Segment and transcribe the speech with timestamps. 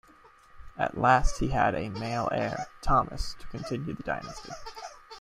[0.79, 4.49] At last he had a male heir, Thomas, to continue the dynasty.